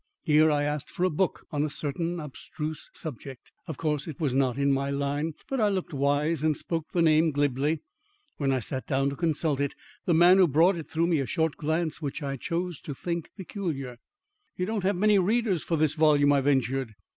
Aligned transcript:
Here 0.23 0.49
I 0.49 0.63
asked 0.63 0.89
for 0.89 1.03
a 1.03 1.11
book 1.11 1.45
on 1.51 1.63
a 1.63 1.69
certain 1.69 2.19
abstruse 2.19 2.89
subject. 2.91 3.51
Of 3.67 3.77
course, 3.77 4.07
it 4.07 4.19
was 4.19 4.33
not 4.33 4.57
in 4.57 4.71
my 4.71 4.89
line, 4.89 5.35
but 5.47 5.61
I 5.61 5.69
looked 5.69 5.93
wise 5.93 6.41
and 6.41 6.57
spoke 6.57 6.91
the 6.91 7.03
name 7.03 7.29
glibly. 7.29 7.81
When 8.37 8.51
I 8.51 8.61
sat 8.61 8.87
down 8.87 9.11
to 9.11 9.15
consult 9.15 9.59
it, 9.59 9.75
the 10.05 10.15
man 10.15 10.39
who 10.39 10.47
brought 10.47 10.75
it 10.75 10.89
threw 10.89 11.05
me 11.05 11.19
a 11.19 11.27
short 11.27 11.55
glance 11.55 12.01
which 12.01 12.23
I 12.23 12.35
chose 12.35 12.79
to 12.79 12.95
think 12.95 13.29
peculiar. 13.37 13.99
"You 14.57 14.65
don't 14.65 14.81
have 14.83 14.95
many 14.95 15.19
readers 15.19 15.63
for 15.63 15.77
this 15.77 15.93
volume?" 15.93 16.33
I 16.33 16.41
ventured. 16.41 16.95